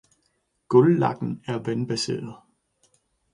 Gulvlakken 0.69 1.41
er 1.45 1.57
vandbaseret. 1.63 2.35